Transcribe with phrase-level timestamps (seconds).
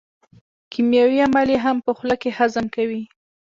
[0.71, 3.01] کیمیاوي عملیې هم په خوله کې هضم کوي.